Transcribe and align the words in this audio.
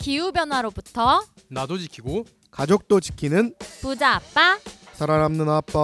기후 0.00 0.32
변화로부터 0.32 1.22
나도 1.50 1.76
지키고 1.76 2.24
가족도 2.50 3.00
지키는 3.00 3.54
부자 3.82 4.14
아빠 4.14 4.58
살아남는 4.94 5.48
아빠. 5.48 5.78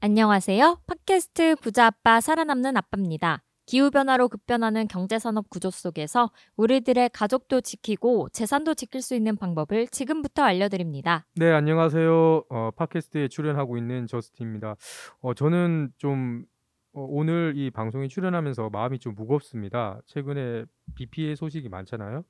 안녕하세요. 0.00 0.80
팟캐스트 0.86 1.56
부자 1.56 1.86
아빠 1.86 2.22
살아남는 2.22 2.76
아빠입니다. 2.78 3.42
기후 3.70 3.92
변화로 3.92 4.28
급변하는 4.28 4.88
경제 4.88 5.20
산업 5.20 5.48
구조 5.48 5.70
속에서 5.70 6.32
우리들의 6.56 7.08
가족도 7.10 7.60
지키고 7.60 8.28
재산도 8.30 8.74
지킬 8.74 9.00
수 9.00 9.14
있는 9.14 9.36
방법을 9.36 9.86
지금부터 9.86 10.42
알려드립니다. 10.42 11.24
네 11.36 11.52
안녕하세요. 11.52 12.46
어, 12.48 12.70
팟캐스트에 12.74 13.28
출연하고 13.28 13.78
있는 13.78 14.08
저스틴입니다. 14.08 14.74
어, 15.20 15.34
저는 15.34 15.92
좀 15.98 16.46
어, 16.92 17.06
오늘 17.08 17.52
이 17.54 17.70
방송에 17.70 18.08
출연하면서 18.08 18.70
마음이 18.70 18.98
좀 18.98 19.14
무겁습니다. 19.14 20.00
최근에 20.06 20.64
비 20.96 21.06
피해 21.06 21.36
소식이 21.36 21.68
많잖아요. 21.68 22.24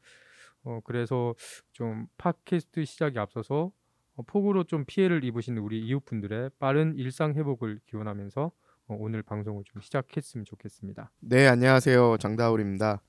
어, 0.64 0.80
그래서 0.84 1.34
좀 1.72 2.06
팟캐스트 2.18 2.84
시작에 2.84 3.18
앞서서 3.18 3.72
어, 4.16 4.22
폭우로 4.26 4.64
좀 4.64 4.84
피해를 4.86 5.24
입으신 5.24 5.56
우리 5.56 5.80
이웃분들의 5.86 6.50
빠른 6.58 6.94
일상 6.96 7.32
회복을 7.32 7.80
기원하면서 7.86 8.42
어, 8.44 8.52
오늘 8.98 9.22
방송을 9.22 9.62
좀 9.64 9.80
시작했으면 9.82 10.44
좋겠습니다 10.44 11.10
네, 11.20 11.46
안녕하세요. 11.46 12.16
장다울입니다. 12.18 13.02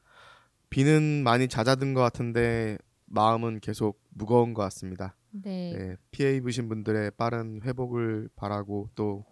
비는 0.70 1.24
많이 1.24 1.48
잦아든 1.48 1.94
것 1.94 2.02
같은데 2.02 2.78
마음은 3.06 3.60
계속 3.60 4.02
무거운 4.10 4.54
것 4.54 4.62
같습니다. 4.64 5.16
네. 5.32 5.74
네, 5.78 5.96
피해 6.12 6.36
입으신 6.38 6.70
분들의 6.70 7.12
빠른 7.18 7.62
회복을 7.64 8.30
바라고 8.36 8.90
또 8.96 9.26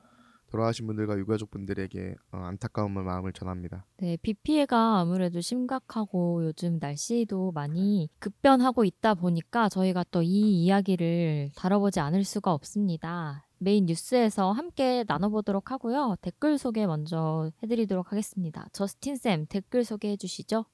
돌아가신 0.50 0.88
분들과 0.88 1.18
유가족 1.18 1.52
분들에게 1.52 2.16
어, 2.32 2.38
안타까운 2.38 2.92
마음을 2.92 3.32
전합니다. 3.34 3.86
네, 3.98 4.18
비 4.18 4.34
피해가 4.34 5.00
아무래도 5.00 5.40
심각하고 5.42 6.44
요즘 6.44 6.80
날씨도 6.82 7.52
많이 7.52 8.10
급변하고 8.20 8.84
있다 8.84 9.14
보니까 9.14 9.70
저희가 9.70 10.04
또 10.12 10.24
이 10.24 10.64
이야기를 10.64 11.52
다뤄보지 11.56 12.00
않을 12.00 12.24
수가 12.24 12.52
없습니다. 12.54 13.46
메인 13.60 13.86
뉴스에서 13.86 14.52
함께 14.52 15.04
나눠보도록 15.08 15.72
하고요. 15.72 16.16
댓글 16.22 16.58
소개 16.58 16.88
먼저 16.88 17.52
해드리도록 17.62 18.12
하겠습니다. 18.12 18.68
저스틴 18.72 19.16
쌤 19.18 19.46
댓글 19.48 19.84
소개해 19.84 20.18
주시죠. 20.18 20.66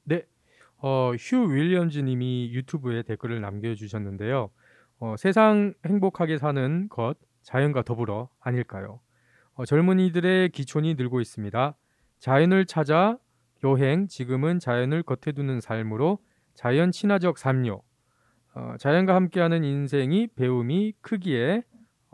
어, 0.77 1.13
휴 1.17 1.51
윌리엄즈 1.51 1.99
님이 1.99 2.51
유튜브에 2.53 3.01
댓글을 3.03 3.41
남겨주셨는데요. 3.41 4.49
어, 4.99 5.15
세상 5.17 5.73
행복하게 5.85 6.37
사는 6.37 6.87
것, 6.89 7.17
자연과 7.41 7.83
더불어 7.83 8.29
아닐까요? 8.39 8.99
어, 9.55 9.65
젊은이들의 9.65 10.49
기촌이 10.49 10.95
늘고 10.95 11.21
있습니다. 11.21 11.75
자연을 12.19 12.65
찾아 12.65 13.17
여행, 13.63 14.07
지금은 14.07 14.59
자연을 14.59 15.03
겉에 15.03 15.33
두는 15.33 15.59
삶으로 15.59 16.19
자연 16.53 16.91
친화적 16.91 17.37
삶요. 17.37 17.81
어, 18.53 18.75
자연과 18.79 19.15
함께하는 19.15 19.63
인생이 19.63 20.27
배움이 20.35 20.93
크기에 21.01 21.63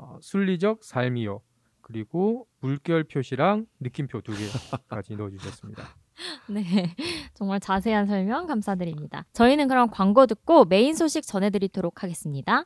어, 0.02 0.18
순리적 0.20 0.84
삶이요. 0.84 1.42
그리고 1.82 2.48
물결 2.60 3.04
표시랑 3.04 3.68
느낌표 3.80 4.22
두 4.22 4.34
개까지 4.36 5.16
넣어주셨습니다. 5.16 5.84
네, 6.50 6.96
정말 7.36 7.60
자세한 7.60 8.08
설명 8.08 8.48
감사드립니다. 8.48 9.26
저희는 9.34 9.68
그럼 9.68 9.90
광고 9.92 10.26
듣고 10.26 10.66
메인 10.66 10.96
소식 10.96 11.26
전해드리도록 11.26 12.02
하겠습니다. 12.04 12.66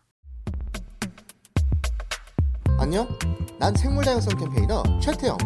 안녕? 2.80 3.08
난 3.60 3.74
생물다양성 3.76 4.38
campaigner 4.38 4.84
최태영. 5.02 5.38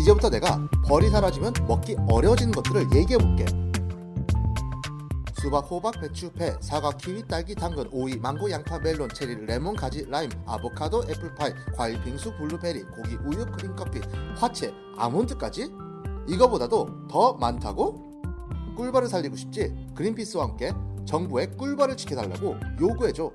이제부터 0.00 0.30
내가 0.30 0.68
벌이 0.86 1.08
사라지면 1.08 1.52
먹기 1.66 1.96
어려워지는 2.10 2.52
것들을 2.52 2.94
얘기해볼게. 2.94 3.61
수박, 5.42 5.68
호박, 5.68 6.00
배추, 6.00 6.30
배, 6.30 6.52
사과, 6.60 6.92
키위, 6.92 7.26
딸기, 7.26 7.52
당근, 7.56 7.88
오이, 7.90 8.16
망고, 8.16 8.48
양파, 8.52 8.78
멜론, 8.78 9.08
체리, 9.08 9.44
레몬, 9.44 9.74
가지, 9.74 10.08
라임, 10.08 10.30
아보카도, 10.46 11.02
애플파이, 11.10 11.50
과일, 11.74 12.00
빙수, 12.00 12.36
블루베리, 12.36 12.84
고기, 12.84 13.16
우유, 13.16 13.44
크림, 13.46 13.74
커피, 13.74 13.98
화채, 14.36 14.72
아몬드까지? 14.96 15.68
이거보다도 16.28 17.08
더 17.10 17.32
많다고? 17.32 18.22
꿀벌을 18.76 19.08
살리고 19.08 19.34
싶지? 19.34 19.74
그린피스와 19.96 20.44
함께 20.44 20.70
정부에 21.04 21.46
꿀벌을 21.46 21.96
지켜달라고 21.96 22.54
요구해줘. 22.80 23.32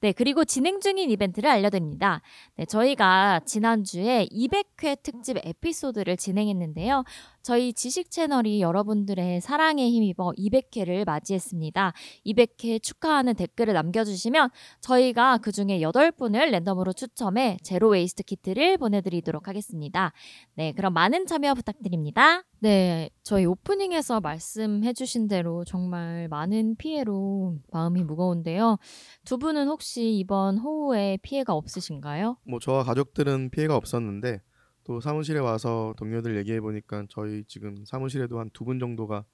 네, 0.00 0.12
그리고 0.12 0.44
진행 0.44 0.80
중인 0.80 1.10
이벤트를 1.10 1.50
알려드립니다. 1.50 2.22
네, 2.56 2.64
저희가 2.64 3.40
지난주에 3.44 4.28
200 4.30 4.67
회 4.82 4.94
특집 4.94 5.36
에피소드를 5.44 6.16
진행했는데요. 6.16 7.04
저희 7.42 7.72
지식 7.72 8.10
채널이 8.10 8.60
여러분들의 8.60 9.40
사랑에 9.40 9.88
힘입어 9.90 10.32
200회를 10.36 11.04
맞이했습니다. 11.06 11.92
200회 12.26 12.82
축하하는 12.82 13.34
댓글을 13.34 13.74
남겨주시면 13.74 14.50
저희가 14.80 15.38
그 15.38 15.50
중에 15.50 15.80
8분을 15.80 16.50
랜덤으로 16.50 16.92
추첨해 16.92 17.56
zero 17.62 17.88
waste 17.88 18.22
키트를 18.22 18.78
보내드리도록 18.78 19.48
하겠습니다. 19.48 20.12
네, 20.54 20.72
그럼 20.72 20.92
많은 20.92 21.26
참여 21.26 21.54
부탁드립니다. 21.54 22.44
네, 22.60 23.10
저희 23.22 23.46
오프닝에서 23.46 24.20
말씀해주신 24.20 25.28
대로 25.28 25.64
정말 25.64 26.28
많은 26.28 26.76
피해로 26.76 27.56
마음이 27.72 28.02
무거운데요. 28.02 28.78
두 29.24 29.38
분은 29.38 29.68
혹시 29.68 30.18
이번 30.18 30.58
호우에 30.58 31.18
피해가 31.22 31.54
없으신가요? 31.54 32.36
뭐 32.46 32.58
저와 32.58 32.82
가족들은 32.82 33.50
피해가 33.50 33.76
없었는데 33.76 34.40
또 34.88 35.00
사무실에 35.02 35.38
와서 35.38 35.92
동료들 35.98 36.34
얘기해 36.38 36.62
보니까 36.62 37.04
저희 37.10 37.44
지금 37.46 37.84
사무실에도 37.84 38.40
한 38.40 38.48
두 38.54 38.64
분 38.64 38.78
정도가 38.78 39.26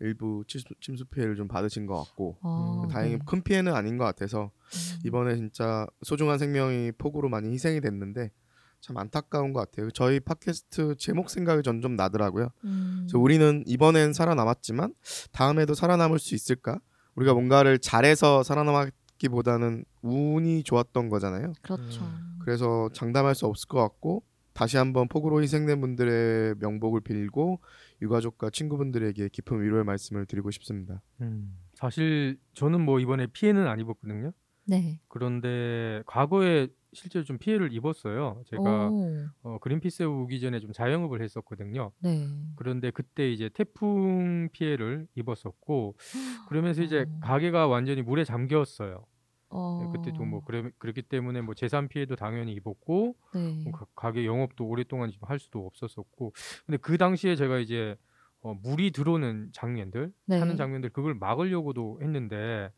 일부 0.00 0.42
침수, 0.48 0.66
침수 0.80 1.04
피해를 1.04 1.36
좀 1.36 1.46
받으신 1.46 1.86
것 1.86 1.96
같고 2.02 2.36
어, 2.42 2.88
다행히 2.90 3.18
네. 3.18 3.24
큰 3.24 3.42
피해는 3.44 3.72
아닌 3.72 3.96
것 3.96 4.04
같아서 4.04 4.50
음. 4.50 4.98
이번에 5.06 5.36
진짜 5.36 5.86
소중한 6.02 6.38
생명이 6.40 6.90
폭우로 6.98 7.28
많이 7.28 7.52
희생이 7.52 7.80
됐는데 7.80 8.32
참 8.80 8.96
안타까운 8.96 9.52
것 9.52 9.60
같아요. 9.60 9.92
저희 9.92 10.18
팟캐스트 10.18 10.96
제목 10.96 11.30
생각이 11.30 11.62
전좀 11.62 11.94
나더라고요. 11.94 12.48
음. 12.64 13.02
그래서 13.02 13.20
우리는 13.20 13.62
이번엔 13.64 14.12
살아남았지만 14.12 14.94
다음에도 15.30 15.74
살아남을 15.74 16.18
수 16.18 16.34
있을까? 16.34 16.80
우리가 17.14 17.34
뭔가를 17.34 17.78
잘해서 17.78 18.42
살아남았기보다는 18.42 19.84
운이 20.02 20.64
좋았던 20.64 21.08
거잖아요. 21.08 21.52
그렇죠. 21.62 22.02
그래서 22.40 22.88
장담할 22.92 23.36
수 23.36 23.46
없을 23.46 23.68
것 23.68 23.78
같고 23.78 24.24
다시 24.54 24.76
한번 24.76 25.08
폭우로 25.08 25.42
희생된 25.42 25.80
분들의 25.80 26.56
명복을 26.60 27.00
빌고 27.00 27.60
유가족과 28.02 28.50
친구분들에게 28.50 29.28
깊은 29.28 29.62
위로의 29.62 29.84
말씀을 29.84 30.26
드리고 30.26 30.50
싶습니다. 30.50 31.02
음, 31.20 31.58
사실 31.74 32.38
저는 32.54 32.80
뭐 32.80 33.00
이번에 33.00 33.26
피해는 33.28 33.66
안 33.66 33.80
입었거든요. 33.80 34.32
네. 34.64 35.00
그런데 35.08 36.02
과거에 36.06 36.68
실제로 36.92 37.24
좀 37.24 37.38
피해를 37.38 37.72
입었어요. 37.72 38.42
제가 38.46 38.90
오, 38.90 39.26
어, 39.42 39.58
그린피스에 39.60 40.04
오기 40.04 40.40
전에 40.40 40.60
좀 40.60 40.72
자영업을 40.72 41.22
했었거든요. 41.22 41.90
네. 42.00 42.28
그런데 42.56 42.90
그때 42.90 43.32
이제 43.32 43.48
태풍 43.48 44.50
피해를 44.52 45.06
입었었고 45.14 45.96
그러면서 46.50 46.82
이제 46.82 47.06
어. 47.08 47.20
가게가 47.22 47.66
완전히 47.66 48.02
물에 48.02 48.24
잠겼어요. 48.24 49.06
어, 49.52 49.58
네, 49.78 49.86
그때도 49.88 50.24
뭐 50.24 50.42
그래, 50.44 50.70
그렇기 50.78 51.02
때문에 51.02 51.40
뭐 51.42 51.54
재산 51.54 51.88
피해도 51.88 52.16
당연히 52.16 52.52
입었고 52.54 53.16
네. 53.32 53.64
뭐 53.64 53.72
가- 53.72 53.86
가게 53.94 54.26
영업도 54.26 54.66
오랫동안 54.66 55.10
지금 55.10 55.28
할 55.28 55.38
수도 55.38 55.66
없었었고 55.66 56.32
근데 56.66 56.76
그 56.78 56.98
당시에 56.98 57.36
제가 57.36 57.58
이제 57.58 57.96
어, 58.40 58.54
물이 58.54 58.90
들어오는 58.92 59.50
장면들 59.52 60.12
네. 60.24 60.36
하는 60.36 60.56
장면들 60.56 60.90
그걸 60.90 61.14
막으려고도 61.14 62.00
했는데 62.02 62.70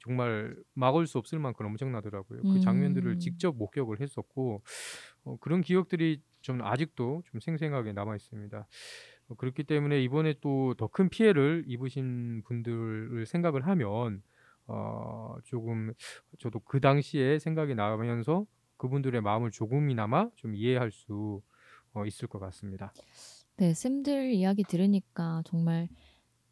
정말 0.00 0.56
막을 0.74 1.06
수 1.06 1.18
없을 1.18 1.38
만큼 1.38 1.66
엄청나더라고요. 1.66 2.44
그 2.46 2.58
장면들을 2.60 3.16
음. 3.16 3.18
직접 3.18 3.56
목격을 3.56 4.00
했었고 4.00 4.62
어, 5.24 5.36
그런 5.40 5.60
기억들이 5.62 6.22
좀 6.42 6.62
아직도 6.62 7.22
좀 7.26 7.40
생생하게 7.40 7.92
남아 7.94 8.16
있습니다. 8.16 8.66
어, 9.28 9.34
그렇기 9.36 9.64
때문에 9.64 10.02
이번에 10.02 10.34
또 10.40 10.74
더 10.76 10.88
큰 10.88 11.08
피해를 11.08 11.64
입으신 11.66 12.42
분들을 12.44 13.26
생각을 13.26 13.66
하면 13.66 14.22
어, 14.66 15.36
조금 15.44 15.92
저도 16.38 16.60
그 16.60 16.80
당시에 16.80 17.38
생각이 17.38 17.74
나면서 17.74 18.46
그분들의 18.76 19.20
마음을 19.20 19.50
조금이나마 19.50 20.28
좀 20.36 20.54
이해할 20.54 20.90
수 20.90 21.42
어, 21.92 22.04
있을 22.06 22.28
것 22.28 22.38
같습니다. 22.38 22.92
네, 23.56 23.72
쌤들 23.72 24.32
이야기 24.32 24.64
들으니까 24.64 25.42
정말 25.46 25.88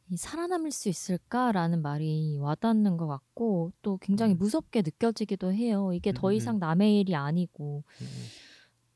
이 0.08 0.16
살아남을 0.16 0.70
수 0.70 0.88
있을까라는 0.88 1.82
말이 1.82 2.36
와닿는 2.38 2.96
것 2.96 3.06
같고 3.06 3.72
또 3.82 3.96
굉장히 3.98 4.34
음. 4.34 4.38
무섭게 4.38 4.82
느껴지기도 4.82 5.52
해요. 5.52 5.92
이게 5.94 6.12
더 6.12 6.28
음, 6.28 6.32
이상 6.34 6.58
남의 6.58 7.00
일이 7.00 7.14
아니고 7.14 7.82
음, 8.00 8.06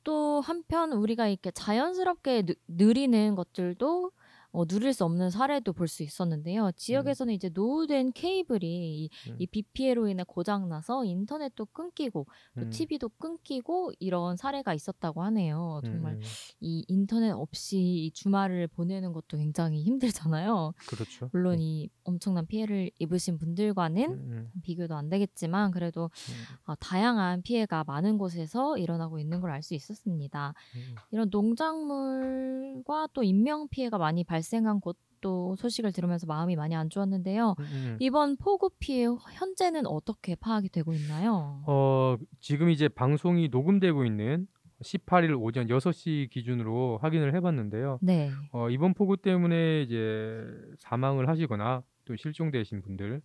또 0.05 0.41
한편 0.41 0.93
우리가 0.93 1.29
이렇게 1.29 1.51
자연스럽게 1.51 2.43
느, 2.43 2.55
느리는 2.69 3.35
것들도 3.35 4.13
어, 4.57 4.65
누릴 4.65 4.93
수 4.95 5.05
없는 5.05 5.29
사례도 5.31 5.73
볼 5.75 5.87
수 5.87 6.03
있었는데요. 6.03 6.71
지역에서는 6.77 7.33
이제 7.35 7.51
노후된 7.53 8.13
케이블이 8.13 9.05
이, 9.05 9.11
음. 9.29 9.37
이비 9.39 9.63
피해로 9.63 10.09
인해 10.09 10.25
고장 10.27 10.69
나서 10.69 11.05
인터넷도 11.05 11.67
끊기고 11.67 12.27
또 12.59 12.63
음. 12.63 12.71
TV도 12.71 13.11
끊기고 13.19 13.93
이런 13.99 14.37
사례가 14.37 14.73
있었다고 14.75 15.23
하네요. 15.25 15.81
정말 15.85 16.15
음, 16.15 16.19
음. 16.19 16.23
이 16.61 16.85
인터넷 16.89 17.31
없이 17.33 17.79
이 17.79 18.11
주말을 18.13 18.69
보내는 18.69 19.13
것도 19.13 19.37
굉장히 19.37 19.83
힘들잖아요. 19.83 20.73
그렇죠. 20.89 21.29
물론 21.33 21.61
이 21.61 21.89
엄청난 22.05 22.47
피해를 22.47 22.91
입으신 22.99 23.39
분들과는 23.39 24.03
음, 24.11 24.51
음, 24.55 24.61
비교도 24.63 24.95
안 24.97 25.09
되겠지만 25.11 25.71
그래도 25.71 26.05
음, 26.05 26.57
어, 26.73 26.75
다양한 26.77 27.43
피해가 27.43 27.85
많은 27.85 28.17
곳에서 28.19 28.79
일어나고 28.79 29.19
있는 29.19 29.41
걸 29.41 29.51
알 29.51 29.63
수 29.63 29.75
있었습니다. 29.75 30.55
음. 30.77 30.95
이런 31.11 31.29
농작물과 31.31 33.09
또 33.13 33.23
인명 33.23 33.69
피해가 33.69 33.99
많이 33.99 34.25
발생 34.25 34.46
한 34.67 34.81
곳도 34.81 35.57
소식을 35.57 35.93
들으면서 35.93 36.27
마음이 36.27 36.55
많이 36.57 36.75
안 36.77 36.89
좋았는데요. 36.91 37.55
음, 37.59 37.65
음. 37.65 37.97
이번 38.01 38.37
폭우 38.37 38.71
피해 38.79 39.07
현재는 39.07 39.87
어떻게 39.87 40.35
파악이 40.37 40.69
되고 40.69 40.93
있나요? 40.93 41.63
어, 41.67 42.17
지금 42.41 42.71
이제 42.71 42.89
방송이 42.89 43.49
녹음되고 43.49 44.05
있는 44.05 44.47
18일 44.83 45.41
오전 45.41 45.67
6시 45.69 46.31
기준으로 46.31 46.99
확인을 47.01 47.35
해봤는데요. 47.35 47.99
네. 48.03 48.31
어, 48.53 48.69
이번 48.71 48.95
폭우 48.95 49.17
때문에 49.17 49.83
이제 49.83 50.45
사망을 50.79 51.29
하시거나 51.29 51.83
또 52.05 52.15
실종되신 52.15 52.83
분들 52.83 53.23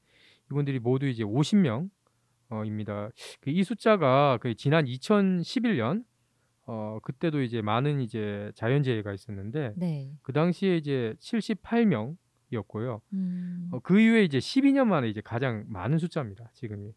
이분들이 0.49 0.79
모두 0.79 1.07
이제 1.07 1.23
50명 1.23 1.89
어입니다. 2.49 3.09
그 3.41 3.49
이 3.51 3.63
숫자가 3.63 4.37
그 4.41 4.55
지난 4.55 4.85
2011년 4.85 6.03
어 6.73 6.99
그때도 7.03 7.41
이제 7.41 7.61
많은 7.61 7.99
이제 7.99 8.49
자연재해가 8.55 9.11
있었는데 9.11 9.73
네. 9.75 10.13
그 10.21 10.31
당시에 10.31 10.77
이제 10.77 11.13
78명 11.19 12.15
이었고요. 12.49 13.01
음, 13.11 13.69
어, 13.71 13.79
그 13.79 13.99
이후에 13.99 14.23
이제 14.23 14.37
12년 14.37 14.87
만에 14.87 15.09
이제 15.09 15.19
가장 15.19 15.65
많은 15.67 15.97
숫자입니다. 15.97 16.49
지금이. 16.53 16.93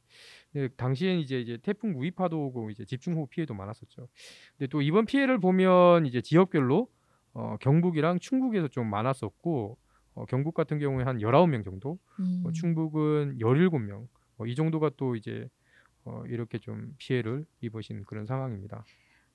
근데 0.53 0.69
당시엔 0.76 1.19
이제 1.19 1.41
이제 1.41 1.59
태풍 1.61 1.99
우이파도 1.99 2.47
오고 2.47 2.71
이제 2.71 2.85
집중호우 2.85 3.26
피해도 3.26 3.55
많았었죠. 3.55 4.09
근데 4.56 4.69
또 4.69 4.81
이번 4.81 5.06
피해를 5.06 5.38
보면 5.41 6.06
이제 6.06 6.21
지역별로 6.21 6.88
어, 7.32 7.56
경북이랑 7.61 8.21
충북에서 8.21 8.69
좀 8.69 8.88
많았었고 8.88 9.76
어, 10.15 10.25
경북 10.26 10.55
같은 10.55 10.79
경우에 10.79 11.03
한 11.03 11.19
19명 11.19 11.65
정도, 11.65 11.99
음, 12.21 12.44
어, 12.47 12.53
충북은 12.53 13.38
17명. 13.41 14.06
어, 14.38 14.47
이 14.47 14.55
정도가 14.55 14.91
또 14.97 15.17
이제 15.17 15.49
어, 16.05 16.23
이렇게 16.29 16.59
좀 16.59 16.94
피해를 16.99 17.44
입으신 17.61 18.05
그런 18.05 18.25
상황입니다. 18.26 18.85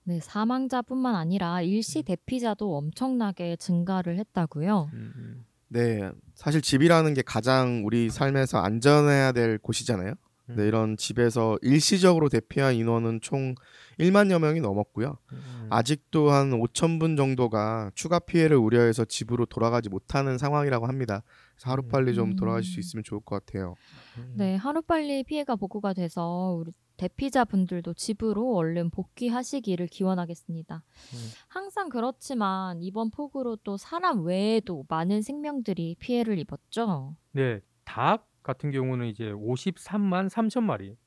네, 0.09 0.19
사망자뿐만 0.19 1.13
아니라 1.13 1.61
일시 1.61 2.01
대피자도 2.01 2.75
엄청나게 2.75 3.57
증가를 3.57 4.17
했다고요. 4.17 4.89
음, 4.91 5.13
음. 5.15 5.45
네, 5.67 6.09
사실 6.33 6.63
집이라는 6.63 7.13
게 7.13 7.21
가장 7.21 7.83
우리 7.85 8.09
삶에서 8.09 8.57
안전해야 8.57 9.33
될 9.33 9.59
곳이잖아요. 9.59 10.15
네, 10.55 10.63
음. 10.63 10.67
이런 10.67 10.97
집에서 10.97 11.57
일시적으로 11.61 12.29
대피한 12.29 12.75
인원은 12.75 13.21
총 13.21 13.55
1만여 13.99 14.39
명이 14.39 14.61
넘었고요. 14.61 15.17
음, 15.31 15.67
아직도 15.69 16.31
한 16.31 16.51
5천 16.51 16.99
분 16.99 17.15
정도가 17.15 17.91
추가 17.93 18.19
피해를 18.19 18.57
우려해서 18.57 19.05
집으로 19.05 19.45
돌아가지 19.45 19.89
못하는 19.89 20.37
상황이라고 20.37 20.87
합니다. 20.87 21.23
그래서 21.55 21.71
하루빨리 21.71 22.15
좀 22.15 22.31
음. 22.31 22.35
돌아가실 22.35 22.73
수 22.73 22.79
있으면 22.79 23.03
좋을 23.03 23.21
것 23.21 23.45
같아요. 23.45 23.75
음. 24.17 24.33
네, 24.37 24.55
하루빨리 24.55 25.23
피해가 25.23 25.55
보고가 25.55 25.93
돼서 25.93 26.55
우리 26.57 26.71
대피자 26.97 27.45
분들도 27.45 27.93
집으로 27.93 28.55
얼른 28.55 28.89
복귀하시기를 28.89 29.87
기원하겠습니다. 29.87 30.75
음. 30.75 31.17
항상 31.47 31.87
그렇지만 31.87 32.83
이번 32.83 33.09
폭우로 33.09 33.55
또 33.63 33.77
사람 33.77 34.25
외에도 34.25 34.83
많은 34.89 35.21
생명들이 35.21 35.95
피해를 35.99 36.37
입었죠. 36.39 37.15
네, 37.31 37.61
닭 37.85 38.28
같은 38.49 38.71
경우는 38.71 39.05
이제 39.05 39.31
53만 39.31 40.27
3천 40.27 40.63
마리 40.63 40.97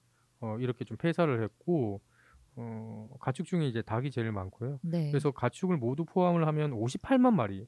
어, 0.40 0.56
이렇게 0.60 0.84
좀 0.84 0.96
폐사를 0.96 1.42
했고 1.42 2.00
어, 2.54 3.08
가축 3.20 3.46
중에 3.46 3.66
이제 3.66 3.82
닭이 3.82 4.12
제일 4.12 4.30
많고요. 4.30 4.78
네. 4.82 5.10
그래서 5.10 5.32
가축을 5.32 5.76
모두 5.76 6.04
포함을 6.04 6.46
하면 6.46 6.70
58만 6.70 7.34
마리 7.34 7.66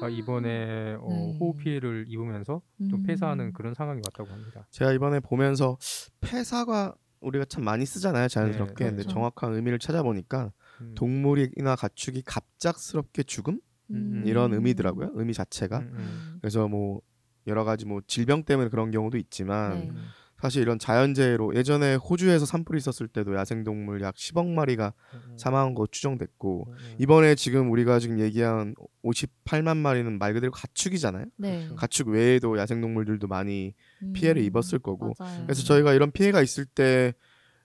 가 0.00 0.08
이번에 0.08 0.94
어, 1.00 1.08
네. 1.08 1.38
호우 1.38 1.54
피해를 1.56 2.06
입으면서 2.08 2.62
좀 2.88 3.00
음. 3.00 3.02
폐사하는 3.02 3.52
그런 3.52 3.74
상황이 3.74 4.00
왔다고 4.04 4.30
합니다. 4.30 4.66
제가 4.70 4.92
이번에 4.92 5.18
보면서 5.20 5.76
폐사가 6.20 6.94
우리가 7.20 7.44
참 7.44 7.64
많이 7.64 7.84
쓰잖아요, 7.84 8.28
자연스럽게. 8.28 8.84
네, 8.84 8.90
근데 8.90 9.02
그렇죠. 9.02 9.14
정확한 9.14 9.54
의미를 9.54 9.78
찾아보니까 9.78 10.52
음, 10.80 10.94
동물이나 10.96 11.76
가축이 11.76 12.22
갑작스럽게 12.22 13.24
죽음 13.24 13.60
음. 13.90 14.22
이런 14.24 14.52
의미더라고요. 14.54 15.10
의미 15.14 15.32
자체가. 15.32 15.78
음, 15.78 15.94
음, 15.94 16.38
그래서 16.40 16.68
뭐 16.68 17.00
여러 17.46 17.64
가지 17.64 17.86
뭐 17.86 18.00
질병 18.06 18.44
때문에 18.44 18.68
그런 18.68 18.90
경우도 18.90 19.18
있지만 19.18 19.72
네. 19.72 19.90
음, 19.90 20.04
사실 20.42 20.60
이런 20.60 20.78
자연재해로 20.78 21.54
예전에 21.54 21.94
호주에서 21.94 22.46
산불이 22.46 22.76
있었을 22.76 23.06
때도 23.06 23.36
야생동물 23.36 24.02
약 24.02 24.16
10억 24.16 24.48
마리가 24.48 24.92
음, 25.14 25.36
사망한 25.38 25.74
거 25.74 25.86
추정됐고 25.86 26.66
음, 26.68 26.72
음. 26.72 26.96
이번에 26.98 27.36
지금 27.36 27.70
우리가 27.70 28.00
지금 28.00 28.18
얘기한 28.18 28.74
58만 29.04 29.76
마리는 29.76 30.18
말 30.18 30.34
그대로 30.34 30.50
가축이잖아요. 30.50 31.26
네. 31.36 31.68
가축 31.76 32.08
외에도 32.08 32.58
야생동물들도 32.58 33.28
많이 33.28 33.74
피해를 34.14 34.42
음, 34.42 34.46
입었을 34.46 34.80
거고 34.80 35.14
맞아요. 35.16 35.44
그래서 35.44 35.62
저희가 35.62 35.94
이런 35.94 36.10
피해가 36.10 36.42
있을 36.42 36.64
때 36.64 37.14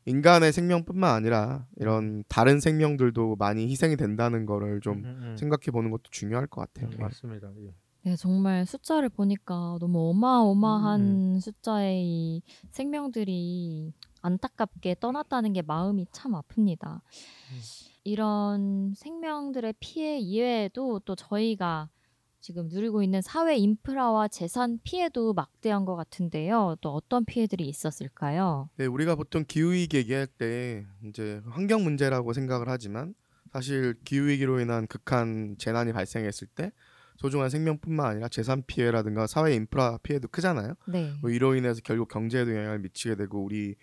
인간의 0.06 0.54
생명뿐만 0.54 1.16
아니라 1.16 1.66
이런 1.78 2.24
다른 2.30 2.60
생명들도 2.60 3.38
많이 3.38 3.68
희생이 3.70 3.98
된다는 3.98 4.46
거를 4.46 4.82
좀 4.82 5.00
음, 5.00 5.04
음, 5.04 5.24
음. 5.24 5.38
생각해 5.38 5.72
보는 5.72 5.90
것도 5.90 6.04
중요할 6.12 6.46
것 6.48 6.62
같아요. 6.62 6.90
음, 6.94 7.02
맞습니다. 7.02 7.50
예. 7.60 7.74
네, 8.08 8.16
정말 8.16 8.66
숫자를 8.66 9.10
보니까 9.10 9.76
너무 9.82 10.12
어마어마한 10.12 11.02
음, 11.02 11.40
숫자의 11.42 12.06
이 12.06 12.42
생명들이 12.72 13.92
안타깝게 14.22 14.96
떠났다는 15.02 15.52
게 15.52 15.62
마음이 15.62 16.06
참 16.14 16.32
아픕니다. 16.32 17.02
음. 17.02 17.60
이런 18.06 18.94
생명들의 18.96 19.74
피해 19.82 20.20
이외에도 20.20 21.00
또 21.04 21.18
저희가 21.18 21.90
지금 22.40 22.70
누리고 22.70 23.04
있는 23.04 23.22
사회 23.22 23.58
인프라와 23.58 24.30
재산 24.30 24.80
피해도 24.86 25.34
막대한 25.34 25.84
것 25.84 25.98
같은데요. 25.98 26.78
또 26.80 26.94
어떤 26.94 27.26
피해들이 27.26 27.68
있었을까요? 27.68 28.70
네, 28.78 28.86
우리가 28.86 29.16
보통 29.16 29.44
기후 29.46 29.74
위기 29.74 29.98
얘기할 29.98 30.28
때 30.28 30.86
이제 31.04 31.42
환경 31.50 31.84
문제라고 31.84 32.32
생각을 32.32 32.70
하지만 32.70 33.16
사실 33.52 33.96
기후 34.06 34.28
위기로 34.28 34.62
인한 34.62 34.88
극한 34.88 35.58
재난이 35.58 35.92
발생했을 35.92 36.48
때 36.48 36.72
소중한 37.18 37.50
생명뿐만 37.50 38.06
아니라 38.06 38.28
재산 38.30 38.64
피해라든가 38.66 39.28
사회 39.28 39.54
인프라 39.54 39.98
피해도 40.04 40.28
크잖아요. 40.30 40.76
네. 40.88 41.14
뭐 41.22 41.30
이로 41.30 41.56
인해서 41.56 41.82
결국 41.84 42.08
경제에도 42.08 42.56
영향을 42.56 42.80
미치게 42.80 43.16
되고 43.16 43.44
우리 43.44 43.76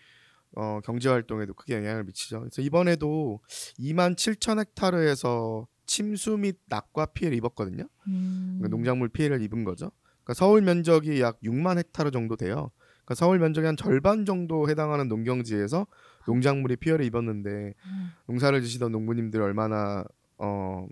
어, 0.57 0.81
경제 0.85 1.09
활동에도 1.09 1.53
크게 1.55 1.75
영향을 1.75 2.05
미치죠. 2.05 2.41
그래서 2.41 2.63
이번에도 2.63 3.41
2만 3.79 4.15
7천 4.15 4.59
헥타르에서 4.59 5.67
침수 5.87 6.37
및 6.39 6.59
낙과 6.69 7.07
피해를 7.07 7.37
입었거든요. 7.37 7.85
음, 8.07 8.59
그러니까 8.59 8.69
농작물 8.69 9.09
피해를 9.09 9.43
입은 9.43 9.65
거죠. 9.65 9.91
그러니까 10.23 10.35
서울 10.35 10.63
면적이 10.63 11.21
약 11.21 11.41
6만 11.43 11.77
헥타르 11.79 12.11
정도 12.13 12.37
돼요. 12.37 12.71
그러니까 13.05 13.15
서울 13.17 13.39
면적의 13.39 13.67
한 13.67 13.77
절반 13.77 14.25
정도 14.25 14.69
해당하는 14.71 15.09
농경지에서 15.09 15.87
농작물이 16.27 16.77
피해를 16.77 17.05
입었는데 17.05 17.75
음, 17.85 18.11
농사를 18.29 18.63
지시던 18.63 18.93
농부님들이 18.93 19.43
얼마나 19.43 20.05
어 20.39 20.87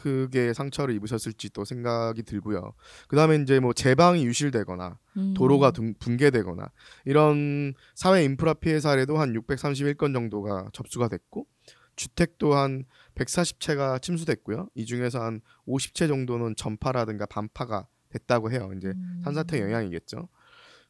크게 0.00 0.52
상처를 0.54 0.94
입으셨을지 0.94 1.50
또 1.50 1.64
생각이 1.64 2.22
들고요. 2.22 2.72
그다음에 3.08 3.36
이제 3.36 3.60
뭐 3.60 3.72
제방이 3.72 4.24
유실되거나 4.24 4.98
음, 5.16 5.34
도로가 5.34 5.72
둥- 5.72 5.94
붕괴되거나 5.98 6.70
이런 7.04 7.74
사회 7.94 8.24
인프라 8.24 8.54
피해 8.54 8.80
사례도 8.80 9.18
한 9.18 9.32
631건 9.34 10.14
정도가 10.14 10.70
접수가 10.72 11.08
됐고 11.08 11.46
주택도 11.96 12.54
한 12.54 12.84
140채가 13.14 14.00
침수됐고요. 14.00 14.68
이 14.74 14.86
중에서 14.86 15.20
한 15.22 15.40
50채 15.68 16.08
정도는 16.08 16.56
전파라든가 16.56 17.26
반파가 17.26 17.86
됐다고 18.08 18.50
해요. 18.50 18.70
이제 18.76 18.88
음, 18.88 19.20
산사태 19.24 19.60
영향이겠죠. 19.60 20.28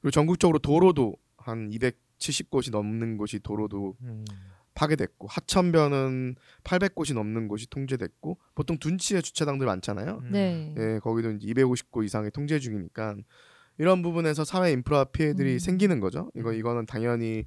그리고 0.00 0.10
전국적으로 0.12 0.58
도로도 0.60 1.16
한 1.36 1.70
270곳이 1.70 2.70
넘는 2.70 3.16
곳이 3.16 3.40
도로도 3.40 3.96
음, 4.02 4.24
파괴됐고 4.74 5.28
하천변은 5.28 6.36
800곳이 6.64 7.14
넘는 7.14 7.48
곳이 7.48 7.68
통제됐고 7.68 8.38
보통 8.54 8.78
둔치에 8.78 9.20
주차장들 9.20 9.66
많잖아요. 9.66 10.20
음. 10.22 10.30
네. 10.32 10.74
예, 10.78 10.98
거기도 11.00 11.32
이제 11.32 11.46
250곳 11.48 12.04
이상이 12.04 12.30
통제 12.30 12.58
중이니까 12.58 13.16
이런 13.78 14.02
부분에서 14.02 14.44
사회 14.44 14.72
인프라 14.72 15.04
피해들이 15.04 15.54
음. 15.54 15.58
생기는 15.58 16.00
거죠. 16.00 16.30
이거 16.34 16.50
음. 16.50 16.54
이거는 16.54 16.86
당연히 16.86 17.46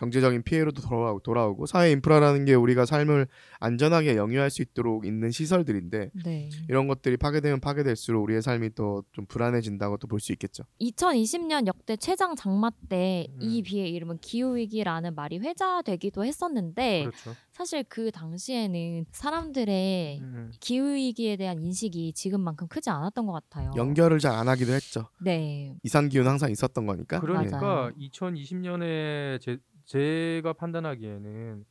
경제적인 0.00 0.42
피해로도 0.42 0.80
돌아오고, 0.80 1.20
돌아오고 1.20 1.66
사회 1.66 1.90
인프라라는 1.92 2.46
게 2.46 2.54
우리가 2.54 2.86
삶을 2.86 3.26
안전하게 3.58 4.16
영위할 4.16 4.50
수 4.50 4.62
있도록 4.62 5.04
있는 5.04 5.30
시설들인데 5.30 6.10
네. 6.24 6.48
이런 6.68 6.88
것들이 6.88 7.18
파괴되면 7.18 7.60
파괴될수록 7.60 8.22
우리의 8.24 8.40
삶이 8.40 8.74
또좀 8.74 9.26
불안해진다고 9.28 9.98
또 9.98 10.08
볼 10.08 10.20
수 10.20 10.32
있겠죠. 10.32 10.64
2020년 10.80 11.66
역대 11.66 11.96
최장 11.96 12.34
장마 12.34 12.70
때이 12.88 13.28
음. 13.58 13.62
비의 13.62 13.92
이름은 13.94 14.18
기후 14.20 14.56
위기라는 14.56 15.14
말이 15.14 15.38
회자되기도 15.38 16.24
했었는데 16.24 17.04
그렇죠. 17.04 17.36
사실 17.60 17.84
그 17.90 18.10
당시에는 18.10 19.04
사람들의 19.12 20.20
음, 20.22 20.50
기후 20.60 20.94
위기에 20.94 21.36
대한 21.36 21.62
인식이 21.62 22.14
지금만큼 22.14 22.68
크지 22.68 22.88
않았던 22.88 23.26
것 23.26 23.32
같아요. 23.32 23.70
연결을 23.76 24.18
잘 24.18 24.30
안 24.30 24.48
하기도 24.48 24.72
했죠. 24.72 25.08
네. 25.20 25.76
이상 25.82 26.08
기후는 26.08 26.30
항상 26.30 26.50
있었던 26.50 26.86
거니까. 26.86 27.20
그러니까 27.20 27.60
맞아요. 27.60 27.92
2020년에 27.98 29.38
제, 29.42 29.58
제가 29.84 30.54
판단하기에는 30.54 31.66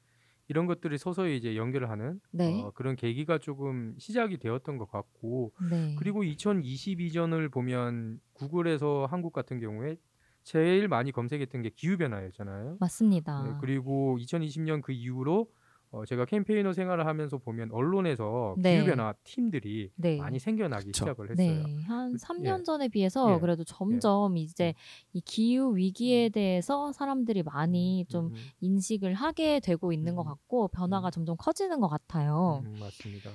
이런 0.49 0.67
것들이 0.67 0.99
서서히 0.99 1.37
이제 1.37 1.55
연결을 1.55 1.89
하는 1.89 2.19
네. 2.29 2.61
어, 2.61 2.71
그런 2.75 2.95
계기가 2.95 3.39
조금 3.39 3.95
시작이 3.97 4.37
되었던 4.37 4.77
것 4.77 4.91
같고 4.91 5.53
네. 5.71 5.95
그리고 5.97 6.21
2022년을 6.21 7.51
보면 7.51 8.19
구글에서 8.33 9.07
한국 9.09 9.33
같은 9.33 9.59
경우에 9.59 9.97
제일 10.43 10.87
많이 10.87 11.11
검색했던 11.11 11.63
게 11.63 11.71
기후 11.75 11.97
변화였잖아요. 11.97 12.77
맞습니다. 12.79 13.43
네, 13.43 13.53
그리고 13.59 14.19
2020년 14.19 14.83
그 14.83 14.91
이후로 14.91 15.47
어, 15.91 16.05
제가 16.05 16.25
캠페이너 16.25 16.71
생활을 16.71 17.07
하면서 17.07 17.39
보면 17.39 17.71
언론에서 17.71 18.55
네. 18.59 18.75
기후 18.75 18.85
변화 18.85 19.13
팀들이 19.23 19.91
네. 19.95 20.17
많이 20.17 20.37
생겨나기 20.37 20.87
그쵸. 20.87 21.05
시작을 21.05 21.31
했어요. 21.31 21.63
네, 21.63 21.81
한 21.83 22.11
그- 22.11 22.17
3년 22.19 22.59
예. 22.59 22.63
전에 22.63 22.87
비해서 22.89 23.33
예. 23.35 23.39
그래도 23.39 23.63
점점 23.63 24.37
이제 24.37 24.75
이 25.13 25.21
기후 25.21 25.75
위기에 25.75 26.29
대해서 26.29 26.91
사람들이 26.91 27.41
많이 27.41 28.05
좀 28.07 28.27
음, 28.27 28.33
인식을 28.59 29.15
하게 29.15 29.59
되고 29.59 29.91
있는 29.91 30.15
것 30.15 30.21
음. 30.23 30.27
같고 30.27 30.67
변화가 30.67 31.07
음. 31.07 31.11
점점 31.11 31.35
커지는 31.37 31.79
것 31.79 31.87
같아요. 31.87 32.61
음, 32.65 32.75
맞습니다. 32.79 33.31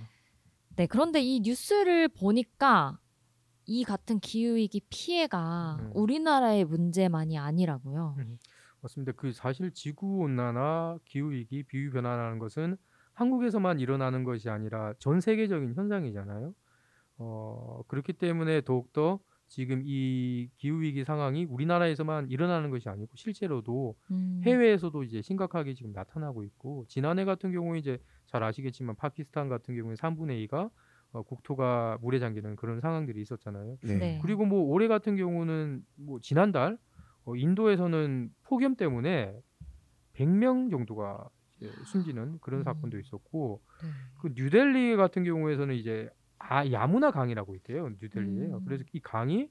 네, 0.77 0.87
그런데 0.87 1.21
이 1.21 1.41
뉴스를 1.41 2.07
보니까 2.09 3.01
이 3.67 3.83
같은 3.83 4.21
기후 4.21 4.55
위기 4.55 4.81
피해가 4.91 5.79
음. 5.81 5.91
우리나라의 5.95 6.65
문제만이 6.67 7.37
아니라고요. 7.37 8.15
음, 8.85 8.87
맞습니다. 8.87 9.13
그 9.13 9.33
사실 9.33 9.73
지구 9.73 10.19
온난화, 10.19 10.99
기후 11.05 11.31
위기, 11.31 11.63
비유 11.63 11.91
변화라는 11.91 12.39
것은 12.39 12.77
한국에서만 13.15 13.81
일어나는 13.81 14.25
것이 14.25 14.51
아니라 14.51 14.93
전 14.99 15.21
세계적인 15.21 15.75
현상이잖아요. 15.75 16.55
어, 17.19 17.83
그렇기 17.89 18.13
때문에 18.15 18.61
더욱더 18.63 19.21
지금 19.47 19.83
이 19.85 20.49
기후 20.57 20.81
위기 20.81 21.05
상황이 21.05 21.45
우리나라에서만 21.45 22.29
일어나는 22.31 22.71
것이 22.71 22.89
아니고 22.89 23.13
실제로도 23.15 23.95
음. 24.11 24.41
해외에서도 24.45 25.03
이제 25.05 25.23
심각하게 25.23 25.75
지금 25.75 25.93
나타나고 25.93 26.43
있고 26.45 26.85
지난해 26.89 27.25
같은 27.25 27.53
경우에 27.53 27.79
이제 27.79 27.99
잘 28.27 28.43
아시겠지만 28.43 28.97
파키스탄 28.97 29.49
같은 29.49 29.77
경우에 29.77 29.95
3분의 29.95 30.49
2가 30.49 30.71
어, 31.13 31.23
국토가 31.23 31.99
물에 32.01 32.19
잠기는 32.19 32.57
그런 32.57 32.81
상황들이 32.81 33.21
있었잖아요. 33.21 33.79
네. 33.83 33.95
네. 33.97 34.19
그리고 34.21 34.45
뭐 34.45 34.63
올해 34.63 34.89
같은 34.89 35.15
경우는 35.15 35.85
뭐 35.95 36.19
지난달 36.21 36.77
어, 37.25 37.37
인도에서는 37.37 38.31
폭염 38.43 38.77
때문에 38.77 39.35
100명 40.15 40.71
정도가 40.71 41.29
이제 41.57 41.71
숨지는 41.87 42.39
그런 42.41 42.61
음. 42.61 42.65
사건도 42.65 42.99
있었고 42.99 43.63
네. 43.83 43.89
그 44.21 44.33
뉴델리 44.35 44.97
같은 44.97 45.25
경우에서는 45.25 45.75
이제 45.75 46.09
아 46.39 46.71
야무나 46.71 47.11
강이라고 47.11 47.55
있대요 47.57 47.89
뉴델리에 48.01 48.47
음. 48.47 48.65
그래서 48.65 48.85
이 48.93 49.01
강이 49.01 49.49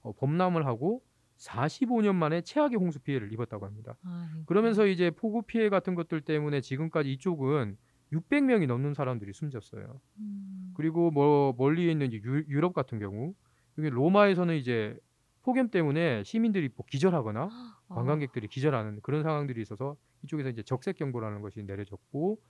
어, 0.00 0.12
범람을 0.12 0.66
하고 0.66 1.02
45년 1.38 2.14
만에 2.14 2.42
최악의 2.42 2.76
홍수 2.76 3.00
피해를 3.00 3.32
입었다고 3.32 3.66
합니다. 3.66 3.96
아이고. 4.04 4.44
그러면서 4.46 4.86
이제 4.86 5.10
폭우 5.10 5.42
피해 5.42 5.68
같은 5.68 5.94
것들 5.94 6.20
때문에 6.20 6.60
지금까지 6.60 7.12
이쪽은 7.12 7.76
600명이 8.12 8.66
넘는 8.66 8.94
사람들이 8.94 9.32
숨졌어요. 9.32 10.00
음. 10.18 10.72
그리고 10.74 11.10
뭐 11.10 11.54
멀리 11.56 11.90
있는 11.90 12.12
유, 12.12 12.44
유럽 12.48 12.74
같은 12.74 12.98
경우 12.98 13.34
여기 13.78 13.88
로마에서는 13.88 14.54
이제 14.56 14.96
폭염 15.42 15.68
때문에 15.70 16.22
시민들이 16.24 16.68
뭐 16.74 16.86
기절하거나 16.86 17.44
어. 17.44 17.48
관광객들이 17.94 18.48
기절하는 18.48 19.00
그런 19.02 19.22
상황들이 19.22 19.60
있어서 19.62 19.96
이쪽에서 20.22 20.48
이제 20.50 20.62
적색 20.62 20.96
경보라는 20.96 21.42
것이 21.42 21.62
내려졌고 21.64 22.40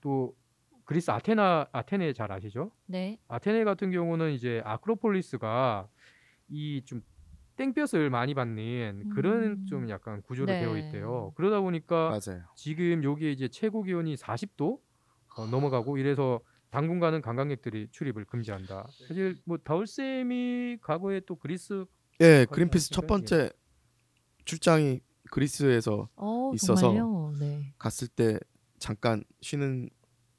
또 0.00 0.34
그리스 0.84 1.10
아테나 1.10 1.68
아테네 1.72 2.12
잘 2.14 2.32
아시죠? 2.32 2.72
네. 2.86 3.20
아테네 3.28 3.64
같은 3.64 3.90
경우는 3.92 4.32
이제 4.32 4.62
아크로폴리스가 4.64 5.88
이 6.48 6.82
좀 6.84 7.02
땡볕을 7.56 8.08
많이 8.08 8.32
받는 8.32 9.10
그런 9.10 9.42
음. 9.44 9.66
좀 9.66 9.90
약간 9.90 10.22
구조로 10.22 10.46
네. 10.46 10.60
되어 10.60 10.78
있대요. 10.78 11.32
그러다 11.36 11.60
보니까 11.60 12.08
맞아요. 12.08 12.44
지금 12.56 13.04
여기에 13.04 13.32
이제 13.32 13.48
최고 13.48 13.82
기온이 13.82 14.16
40도 14.16 14.80
어, 15.36 15.46
넘어가고 15.46 15.98
이래서 15.98 16.40
당분간은 16.70 17.20
관광객들이 17.20 17.88
출입을 17.90 18.24
금지한다. 18.24 18.86
사실 19.06 19.36
뭐 19.44 19.58
다울 19.58 19.86
쌤이 19.86 20.78
과거에 20.80 21.20
또 21.26 21.36
그리스 21.36 21.84
예, 22.20 22.46
그린피스 22.50 22.90
첫 22.90 23.00
아시죠? 23.04 23.06
번째 23.06 23.50
출장이 24.44 25.00
그리스에서 25.30 26.08
어, 26.16 26.50
있어서 26.54 26.80
정말요? 26.92 27.34
네. 27.38 27.74
갔을 27.78 28.08
때 28.08 28.38
잠깐 28.78 29.22
쉬는 29.40 29.88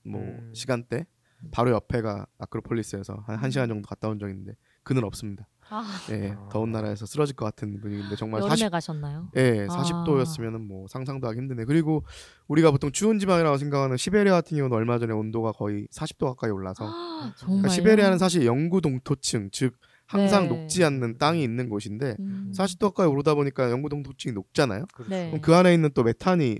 뭐 0.03 0.21
음. 0.21 0.51
시간대 0.53 1.05
바로 1.51 1.71
옆에가 1.71 2.25
아크로폴리스에서 2.39 3.23
한 3.25 3.39
1시간 3.39 3.67
정도 3.67 3.87
갔다 3.87 4.07
온 4.09 4.19
적이 4.19 4.33
있는데 4.33 4.53
그는 4.83 5.03
없습니다. 5.03 5.47
아, 5.69 5.85
예, 6.11 6.31
아. 6.37 6.49
더운 6.49 6.71
나라에서 6.71 7.05
쓰러질 7.05 7.35
것 7.35 7.45
같은 7.45 7.79
분위기인데 7.79 8.15
정말 8.17 8.41
여름에 8.41 8.57
40 8.57 8.71
가셨나요? 8.71 9.31
예, 9.37 9.65
아. 9.69 9.73
40도였으면 9.83 10.55
은 10.55 10.67
뭐 10.67 10.87
상상도 10.89 11.27
하기 11.29 11.39
힘드네. 11.39 11.63
그리고 11.65 12.03
우리가 12.47 12.71
보통 12.71 12.91
추운 12.91 13.19
지방이라고 13.19 13.57
생각하는 13.57 13.95
시베리아 13.95 14.33
같은 14.33 14.57
경우는 14.57 14.75
얼마 14.75 14.99
전에 14.99 15.13
온도가 15.13 15.53
거의 15.53 15.87
40도 15.91 16.25
가까이 16.27 16.51
올라서 16.51 16.85
아? 16.85 17.33
그러니까 17.39 17.69
시베리아는 17.69 18.17
사실 18.17 18.45
영구 18.45 18.81
동토층 18.81 19.49
즉 19.53 19.75
항상 20.11 20.43
네. 20.43 20.49
녹지 20.49 20.83
않는 20.83 21.17
땅이 21.17 21.41
있는 21.43 21.69
곳인데 21.69 22.15
음. 22.19 22.51
40도 22.55 22.93
가까이 22.93 23.07
오르다 23.07 23.33
보니까 23.35 23.71
영구 23.71 23.89
동 23.89 24.03
토층이 24.03 24.33
녹잖아요. 24.33 24.85
그렇죠. 24.93 25.09
네. 25.09 25.27
그럼 25.29 25.41
그 25.41 25.55
안에 25.55 25.73
있는 25.73 25.89
또 25.93 26.03
메탄이 26.03 26.59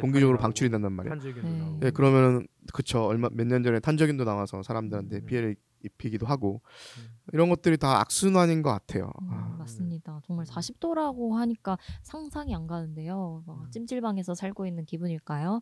공기적으로 0.00 0.38
방출이 0.38 0.70
된단 0.70 0.92
말이에요. 0.92 1.14
탄저균도 1.14 1.48
네. 1.48 1.58
나오고. 1.58 1.80
예, 1.86 1.90
그러면은 1.90 2.46
그쵸 2.72 3.04
얼마 3.04 3.28
몇 3.32 3.46
년 3.46 3.62
전에 3.62 3.78
탄저균도 3.80 4.24
나와서 4.24 4.62
사람들한테 4.62 5.16
음. 5.16 5.26
피해를 5.26 5.56
입히기도 5.84 6.26
하고 6.26 6.62
음. 6.98 7.08
이런 7.32 7.48
것들이 7.48 7.76
다 7.76 8.00
악순환인 8.00 8.62
것 8.62 8.70
같아요. 8.70 9.10
음, 9.20 9.28
아, 9.32 9.56
맞습니다. 9.58 10.20
정말 10.24 10.46
음. 10.48 10.54
40도라고 10.54 11.32
하니까 11.32 11.76
상상이 12.02 12.54
안 12.54 12.66
가는데요. 12.68 13.42
막 13.46 13.62
음. 13.64 13.70
찜질방에서 13.70 14.34
살고 14.34 14.64
있는 14.66 14.84
기분일까요? 14.84 15.60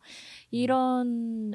이런 0.50 1.52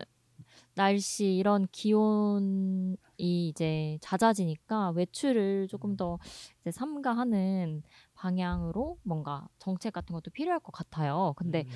날씨, 0.76 1.36
이런 1.36 1.68
기온이 1.72 2.98
이제 3.18 3.98
잦아지니까 4.02 4.92
외출을 4.92 5.68
조금 5.68 5.92
음. 5.92 5.98
더 5.98 6.20
이제 6.62 6.72
삼가하는 6.72 7.84
방향으로 8.14 8.98
뭔가 9.04 9.48
정책 9.58 9.94
같은 9.94 10.14
것도 10.14 10.32
필요할 10.32 10.60
것 10.60 10.72
같아요. 10.72 11.34
근데 11.38 11.64
음, 11.64 11.70
네. 11.70 11.76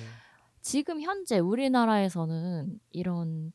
지금 0.60 1.00
현재 1.00 1.38
우리나라에서는 1.38 2.78
이런 2.92 3.52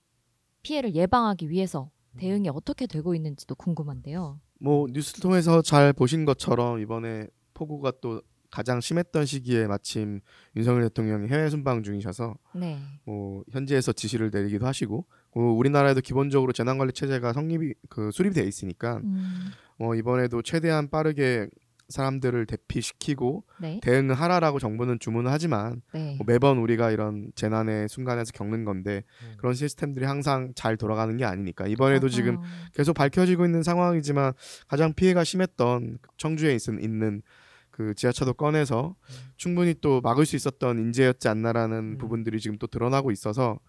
피해를 0.64 0.96
예방하기 0.96 1.50
위해서 1.50 1.92
음. 2.14 2.18
대응이 2.18 2.50
어떻게 2.50 2.88
되고 2.88 3.14
있는지도 3.14 3.56
궁금한데요. 3.56 4.40
뭐 4.60 4.88
뉴스 4.90 5.14
통해서 5.20 5.62
잘 5.62 5.94
보신 5.94 6.26
것처럼 6.26 6.80
이번에 6.80 7.28
폭우가 7.54 7.94
또 8.02 8.22
가장 8.50 8.80
심했던 8.80 9.26
시기에 9.26 9.68
마침 9.68 10.22
윤석열 10.56 10.84
대통령이 10.84 11.28
해외 11.28 11.50
순방 11.50 11.84
중이셔서 11.84 12.36
네. 12.56 12.80
뭐 13.04 13.44
현지에서 13.52 13.92
지시를 13.92 14.32
내리기도 14.32 14.66
하시고 14.66 15.00
어, 15.00 15.25
우리나라에도 15.42 16.02
기본적으로 16.02 16.54
재난관리 16.54 16.94
체제가 16.94 17.34
성립이 17.34 17.74
그 17.90 18.12
수립이 18.12 18.34
돼 18.34 18.44
있으니까 18.44 18.98
음, 19.04 19.52
어, 19.80 19.94
이번에도 19.96 20.42
최대한 20.42 20.90
빠르게 20.90 21.48
사람들을 21.90 22.46
대피시키고 22.48 23.44
네. 23.60 23.80
대응을 23.84 24.16
하라라고 24.16 24.60
정부는 24.60 25.00
주문을 25.00 25.32
하지만 25.32 25.82
네. 25.94 26.16
뭐 26.18 26.26
매번 26.26 26.58
우리가 26.58 26.92
이런 26.92 27.32
재난의 27.36 27.90
순간에서 27.90 28.32
겪는 28.32 28.66
건데 28.66 29.04
음. 29.24 29.34
그런 29.38 29.54
시스템들이 29.54 30.06
항상 30.06 30.52
잘 30.56 30.78
돌아가는 30.78 31.16
게 31.16 31.26
아니니까 31.26 31.68
이번에도 31.68 32.10
지금 32.10 32.36
맞아요. 32.36 32.50
계속 32.74 32.94
밝혀지고 32.94 33.46
있는 33.46 33.62
상황이지만 33.62 34.34
가장 34.68 34.94
피해가 34.94 35.24
심했던 35.24 36.00
청주에 36.18 36.56
있, 36.56 36.68
있는 36.68 37.22
그 37.70 37.94
지하차도 37.94 38.34
꺼내서 38.34 38.96
충분히 39.36 39.76
또 39.82 40.00
막을 40.02 40.26
수 40.26 40.36
있었던 40.38 40.80
인재였지 40.80 41.28
않나라는 41.28 41.78
음. 41.78 41.98
부분들이 41.98 42.40
지금 42.40 42.58
또 42.58 42.68
드러나고 42.68 43.12
있어서 43.12 43.60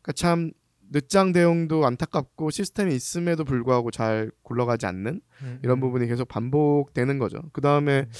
그러니까 0.00 0.12
참 0.12 0.52
늦장 0.90 1.32
대응도 1.32 1.84
안타깝고 1.86 2.50
시스템이 2.50 2.94
있음에도 2.94 3.44
불구하고 3.44 3.90
잘 3.90 4.30
굴러가지 4.42 4.86
않는 4.86 5.20
음, 5.42 5.58
이런 5.62 5.78
음. 5.78 5.80
부분이 5.80 6.06
계속 6.06 6.28
반복되는 6.28 7.18
거죠. 7.18 7.40
그 7.52 7.60
다음에 7.60 8.00
음. 8.00 8.12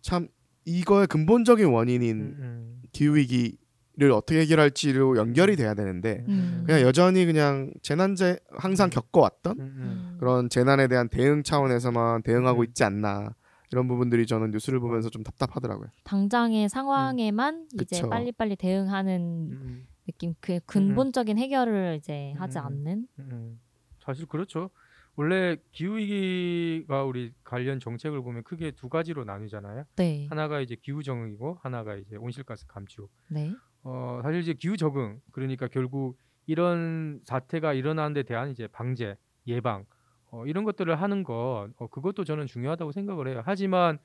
참 0.00 0.28
이거의 0.64 1.06
근본적인 1.06 1.66
원인인 1.66 2.16
음, 2.20 2.36
음. 2.38 2.82
기후 2.92 3.16
위기를 3.16 4.12
어떻게 4.12 4.40
해결할지로 4.40 5.16
연결이 5.16 5.56
돼야 5.56 5.74
되는데 5.74 6.24
음. 6.28 6.64
그냥 6.66 6.82
여전히 6.82 7.24
그냥 7.24 7.72
재난제 7.82 8.38
항상 8.50 8.90
겪어왔던. 8.90 10.16
그런 10.18 10.48
재난에 10.48 10.88
대한 10.88 11.08
대응 11.08 11.42
차원에서만 11.42 12.22
대응하고 12.22 12.60
음. 12.60 12.64
있지 12.64 12.84
않나 12.84 13.34
이런 13.72 13.88
부분들이 13.88 14.26
저는 14.26 14.50
뉴스를 14.50 14.80
보면서 14.80 15.08
좀 15.08 15.22
답답하더라고요. 15.22 15.88
당장의 16.04 16.68
상황에만 16.68 17.68
이제 17.74 17.96
그쵸. 17.96 18.10
빨리빨리 18.10 18.56
대응하는 18.56 19.48
음, 19.50 19.86
느낌, 20.06 20.34
그 20.40 20.60
근본적인 20.66 21.38
해결을 21.38 21.96
이제 21.98 22.32
하지 22.36 22.58
음. 22.58 22.64
않는. 22.64 23.08
음, 23.20 23.60
사실 24.00 24.26
그렇죠. 24.26 24.70
원래 25.14 25.56
기후 25.72 25.98
위기가 25.98 27.04
우리 27.04 27.32
관련 27.44 27.78
정책을 27.78 28.22
보면 28.22 28.44
크게 28.44 28.70
두 28.72 28.88
가지로 28.88 29.24
나뉘잖아요. 29.24 29.84
네, 29.96 30.26
하나가 30.28 30.60
이제 30.60 30.74
기후 30.74 31.02
적응이고 31.02 31.58
하나가 31.62 31.96
이제 31.96 32.16
온실가스 32.16 32.66
감축. 32.66 33.10
네, 33.28 33.54
어, 33.82 34.20
사실 34.22 34.40
이제 34.40 34.54
기후 34.54 34.76
적응 34.76 35.20
그러니까 35.32 35.68
결국 35.68 36.16
이런 36.46 37.20
사태가 37.24 37.74
일어나는 37.74 38.14
데 38.14 38.22
대한 38.22 38.50
이제 38.50 38.66
방제, 38.66 39.16
예방 39.46 39.84
어, 40.30 40.46
이런 40.46 40.64
것들을 40.64 41.00
하는 41.00 41.24
것 41.24 41.68
어, 41.76 41.86
그것도 41.88 42.24
저는 42.24 42.46
중요하다고 42.46 42.92
생각을 42.92 43.28
해요. 43.28 43.42
하지만 43.44 43.98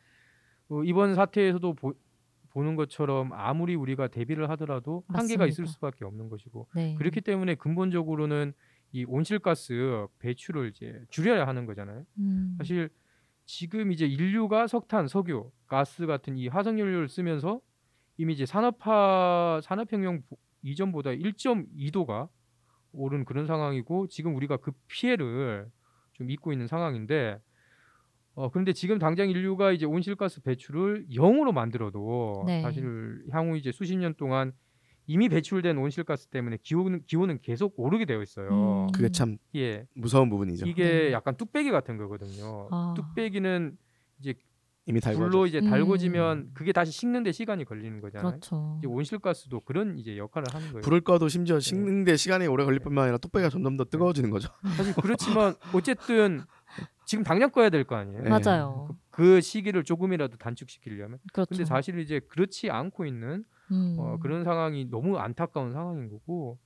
어, 0.70 0.84
이번 0.84 1.16
사태에서도 1.16 1.74
보, 1.74 1.94
보는 2.58 2.76
것처럼 2.76 3.32
아무리 3.34 3.76
우리가 3.76 4.08
대비를 4.08 4.50
하더라도 4.52 5.04
한계가 5.10 5.46
있을 5.46 5.62
맞습니다. 5.66 5.72
수밖에 5.74 6.06
없는 6.06 6.28
것이고 6.30 6.68
네. 6.74 6.96
그렇기 6.96 7.22
때문에 7.22 7.54
근본적으로는 7.54 8.52
이 8.94 9.06
온실가스 9.08 10.08
배출을 10.18 10.70
이제 10.70 11.00
줄여야 11.12 11.46
하는 11.46 11.68
거잖아요. 11.68 12.04
음, 12.18 12.56
사실 12.58 12.90
지금 13.46 13.92
이제 13.92 14.08
인류가 14.08 14.66
석탄, 14.66 15.08
석유, 15.08 15.52
가스 15.68 16.08
같은 16.08 16.36
이 16.36 16.48
화석 16.48 16.80
연료를 16.80 17.08
쓰면서 17.10 17.62
이미 18.18 18.34
이제 18.34 18.48
산업화 18.48 19.60
산업혁명 19.64 20.24
보- 20.28 20.38
이전보다 20.64 21.12
1.2도가 21.12 22.28
오른 22.92 23.24
그런 23.24 23.46
상황이고 23.46 24.08
지금 24.08 24.36
우리가 24.36 24.58
그 24.58 24.72
피해를 24.88 25.70
좀 26.14 26.32
입고 26.32 26.52
있는 26.54 26.66
상황인데 26.66 27.40
어 28.38 28.50
그런데 28.52 28.72
지금 28.72 29.00
당장 29.00 29.32
인류가 29.32 29.72
이제 29.72 29.88
온실가스 29.88 30.44
배출을 30.44 31.08
0으로 31.12 31.52
만들어도 31.52 32.44
네. 32.46 32.62
사실 32.62 33.24
향후 33.32 33.58
이제 33.58 33.72
수십 33.72 33.98
년 33.98 34.14
동안 34.14 34.54
이미 35.08 35.28
배출된 35.28 35.76
온실가스 35.76 36.28
때문에 36.28 36.60
기온은 36.62 37.02
기온은 37.08 37.40
계속 37.42 37.74
오르게 37.78 38.06
되어 38.06 38.22
있어요. 38.22 38.86
음. 38.86 38.92
그게 38.92 39.10
참 39.10 39.38
예. 39.56 39.88
무서운 39.96 40.30
부분이죠. 40.30 40.68
이게 40.68 40.84
네. 40.84 41.12
약간 41.14 41.36
뚝배기 41.36 41.72
같은 41.72 41.98
거거든요. 41.98 42.68
아. 42.70 42.94
뚝배기는 42.96 43.76
이제 44.20 44.36
이미. 44.86 45.00
불로 45.00 45.48
이제 45.48 45.60
음. 45.60 45.70
달궈지면 45.70 46.52
그게 46.54 46.72
다시 46.72 46.92
식는데 46.92 47.32
시간이 47.32 47.66
걸리는 47.66 48.00
거잖아요. 48.02 48.30
그렇죠. 48.30 48.76
이제 48.78 48.88
온실가스도 48.88 49.62
그런 49.62 49.98
이제 49.98 50.16
역할을 50.16 50.46
하는 50.54 50.68
거예요. 50.68 50.82
불을 50.82 51.02
꺼도 51.02 51.28
네. 51.28 51.30
심지어 51.30 51.60
식는데 51.60 52.16
시간이 52.16 52.46
오래 52.46 52.64
걸릴 52.64 52.80
뿐만 52.82 53.06
아니라 53.06 53.18
뚝배기가 53.18 53.50
점점 53.50 53.78
더 53.78 53.84
뜨거워지는 53.84 54.30
거죠. 54.30 54.50
사실 54.78 54.94
그렇지만 55.02 55.56
어쨌든 55.74 56.44
지금 57.08 57.24
당장 57.24 57.50
꺼야 57.50 57.70
될 57.70 57.86
거 57.86 57.96
아니에요. 57.96 58.22
네. 58.22 58.30
맞아요. 58.30 58.90
그 59.10 59.40
시기를 59.40 59.84
조금이라도 59.86 60.38
단축시키려면. 60.38 61.20
그렇죠. 61.34 61.50
근데 61.50 61.64
사실 61.66 62.00
이제 62.00 62.20
그렇지 62.20 62.70
않고 62.70 63.06
있는 63.06 63.46
음. 63.72 63.96
어, 63.98 64.18
그런 64.20 64.44
상황이 64.44 64.86
너무 64.86 65.18
안타까운 65.18 65.72
상황인 65.72 66.10
거고. 66.10 66.60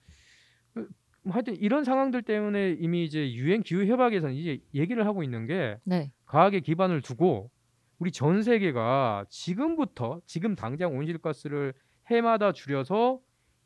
그, 0.73 0.89
뭐 1.23 1.33
하여튼 1.33 1.55
이런 1.57 1.83
상황들 1.83 2.23
때문에 2.23 2.71
이미 2.79 3.05
이제 3.05 3.31
유엔 3.33 3.61
기후 3.61 3.85
협약에서는 3.85 4.33
이제 4.33 4.59
얘기를 4.73 5.05
하고 5.05 5.21
있는 5.21 5.45
게 5.45 5.77
네, 5.83 6.11
과학에 6.25 6.59
기반을 6.61 7.01
두고 7.01 7.51
우리 7.99 8.11
전 8.11 8.41
세계가 8.41 9.25
지금부터 9.29 10.21
지금 10.25 10.55
당장 10.55 10.97
온실가스를 10.97 11.75
해마다 12.07 12.51
줄여서 12.51 13.19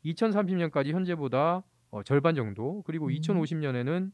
2030년까지 0.04 0.92
현재보다 0.92 1.62
어, 1.90 2.02
절반 2.02 2.34
정도 2.34 2.82
그리고 2.82 3.06
음. 3.06 3.12
2050년에는 3.12 4.10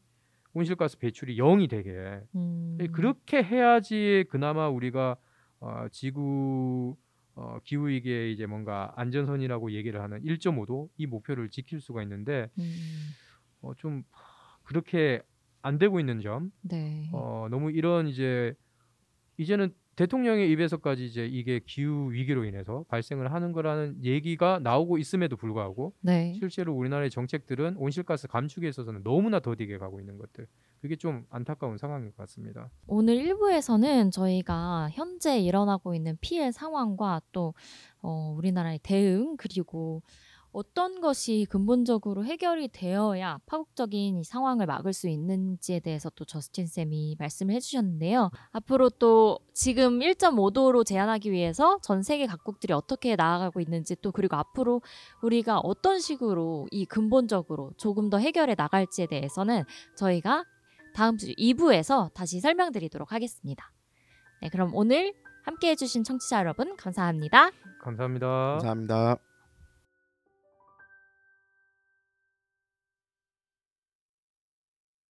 온실가스 0.53 0.99
배출이 0.99 1.37
0이 1.37 1.67
되게 1.69 2.21
음. 2.35 2.75
네, 2.77 2.87
그렇게 2.87 3.43
해야지 3.43 4.25
그나마 4.29 4.69
우리가 4.69 5.17
어, 5.59 5.87
지구 5.91 6.95
어, 7.35 7.57
기후 7.63 7.87
위기에 7.87 8.31
이제 8.31 8.45
뭔가 8.45 8.93
안전선이라고 8.95 9.71
얘기를 9.71 10.01
하는 10.01 10.21
1.5도 10.23 10.89
이 10.97 11.07
목표를 11.07 11.49
지킬 11.49 11.81
수가 11.81 12.03
있는데 12.03 12.49
음. 12.59 12.73
어, 13.61 13.73
좀 13.75 14.03
그렇게 14.63 15.21
안 15.61 15.77
되고 15.77 15.99
있는 15.99 16.21
점 16.21 16.51
네. 16.61 17.09
어, 17.13 17.47
너무 17.49 17.71
이런 17.71 18.07
이제 18.07 18.53
이제는 19.37 19.73
대통령의 19.95 20.49
입에서까지 20.51 21.05
이제 21.05 21.25
이게 21.25 21.59
기후 21.65 22.11
위기로 22.11 22.45
인해서 22.45 22.83
발생을 22.87 23.31
하는 23.31 23.51
거라는 23.51 24.03
얘기가 24.03 24.59
나오고 24.59 24.97
있음에도 24.97 25.35
불구하고 25.35 25.93
네. 26.01 26.33
실제로 26.39 26.73
우리나라의 26.73 27.11
정책들은 27.11 27.75
온실가스 27.77 28.27
감축에 28.27 28.67
있어서는 28.67 29.03
너무나 29.03 29.39
더디게 29.39 29.77
가고 29.77 29.99
있는 29.99 30.17
것들 30.17 30.47
그게 30.81 30.95
좀 30.95 31.25
안타까운 31.29 31.77
상황인 31.77 32.07
것 32.07 32.17
같습니다. 32.17 32.69
오늘 32.87 33.15
1부에서는 33.15 34.11
저희가 34.11 34.89
현재 34.91 35.39
일어나고 35.39 35.93
있는 35.93 36.17
피해 36.21 36.51
상황과 36.51 37.21
또 37.31 37.53
어, 38.01 38.33
우리나라의 38.37 38.79
대응 38.83 39.37
그리고 39.37 40.01
어떤 40.53 41.01
것이 41.01 41.45
근본적으로 41.49 42.23
해결이 42.23 42.69
되어야 42.69 43.39
파국적인 43.47 44.19
이 44.19 44.23
상황을 44.23 44.67
막을 44.67 44.93
수 44.93 45.09
있는지에 45.09 45.79
대해서 45.79 46.09
또 46.11 46.25
저스틴 46.25 46.67
쌤이 46.67 47.15
말씀을 47.19 47.53
해주셨는데요. 47.55 48.29
앞으로 48.51 48.89
또 48.91 49.39
지금 49.53 49.99
1.5도로 49.99 50.85
제한하기 50.85 51.31
위해서 51.31 51.79
전 51.81 52.03
세계 52.03 52.27
각국들이 52.27 52.71
어떻게 52.71 53.15
나아가고 53.15 53.59
있는지 53.59 53.95
또 54.01 54.11
그리고 54.11 54.35
앞으로 54.35 54.81
우리가 55.23 55.59
어떤 55.59 55.99
식으로 55.99 56.67
이 56.71 56.85
근본적으로 56.85 57.71
조금 57.77 58.09
더 58.09 58.19
해결해 58.19 58.55
나갈지에 58.55 59.07
대해서는 59.07 59.63
저희가 59.97 60.45
다음 60.93 61.17
주 61.17 61.33
2부에서 61.33 62.13
다시 62.13 62.39
설명드리도록 62.39 63.11
하겠습니다. 63.11 63.71
네, 64.41 64.49
그럼 64.49 64.75
오늘 64.75 65.13
함께 65.43 65.71
해주신 65.71 66.03
청취자 66.03 66.39
여러분 66.39 66.75
감사합니다. 66.77 67.49
감사합니다. 67.81 68.27
감사합니다. 68.27 69.32